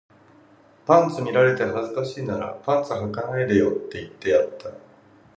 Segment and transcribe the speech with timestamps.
[0.87, 4.71] パンツ見られて恥ずかしいならパンツ履かないでよって言ってやった